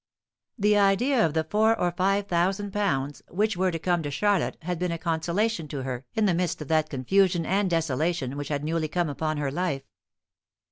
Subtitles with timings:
[0.57, 4.57] The idea of the four or five thousand pounds which were to come to Charlotte
[4.63, 8.47] had been a consolation to her in the midst of that confusion and desolation which
[8.47, 9.83] had newly come upon her life.